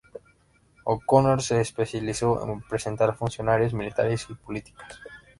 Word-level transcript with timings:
O’Connor 0.83 1.43
se 1.43 1.61
especializó 1.61 2.43
en 2.43 2.59
representar 2.59 3.15
funcionarios, 3.15 3.75
militares 3.75 4.25
y 4.31 4.33
policías. 4.33 4.89